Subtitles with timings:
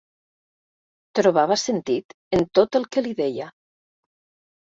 [1.19, 3.51] Trobava sentit en tot el que li deia.